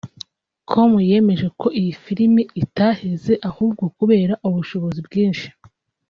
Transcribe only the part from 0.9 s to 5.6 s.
yemeje ko iyi filime itaheze ahubwo kubera ubushobozi bwinshi